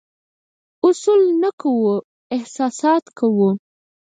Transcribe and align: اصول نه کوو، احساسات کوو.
اصول 0.87 1.21
نه 1.41 1.49
کوو، 1.61 1.91
احساسات 2.35 3.03
کوو. 3.17 3.49